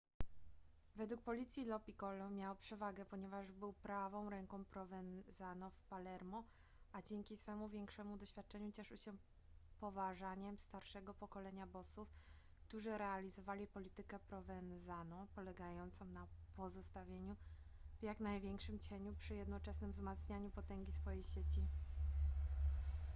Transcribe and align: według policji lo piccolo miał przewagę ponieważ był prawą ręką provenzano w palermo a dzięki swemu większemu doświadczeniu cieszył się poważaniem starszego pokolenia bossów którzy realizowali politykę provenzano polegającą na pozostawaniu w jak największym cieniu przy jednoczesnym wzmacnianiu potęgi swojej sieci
według 0.95 1.21
policji 1.21 1.65
lo 1.65 1.79
piccolo 1.79 2.29
miał 2.29 2.55
przewagę 2.55 3.05
ponieważ 3.05 3.51
był 3.51 3.73
prawą 3.73 4.29
ręką 4.29 4.65
provenzano 4.65 5.69
w 5.69 5.81
palermo 5.81 6.43
a 6.91 7.01
dzięki 7.01 7.37
swemu 7.37 7.69
większemu 7.69 8.17
doświadczeniu 8.17 8.71
cieszył 8.71 8.97
się 8.97 9.13
poważaniem 9.79 10.59
starszego 10.59 11.13
pokolenia 11.13 11.67
bossów 11.67 12.07
którzy 12.67 12.97
realizowali 12.97 13.67
politykę 13.67 14.19
provenzano 14.19 15.27
polegającą 15.35 16.05
na 16.05 16.27
pozostawaniu 16.57 17.35
w 17.99 18.03
jak 18.03 18.19
największym 18.19 18.79
cieniu 18.79 19.13
przy 19.13 19.33
jednoczesnym 19.33 19.91
wzmacnianiu 19.91 20.49
potęgi 20.49 20.91
swojej 20.93 21.23
sieci 21.23 21.67